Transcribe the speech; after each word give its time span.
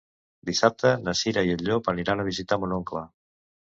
Dissabte 0.49 0.93
na 1.03 1.15
Cira 1.21 1.45
i 1.51 1.55
en 1.59 1.63
Llop 1.69 1.93
aniran 1.97 2.25
a 2.25 2.29
visitar 2.35 2.63
mon 2.65 2.79
oncle. 2.83 3.09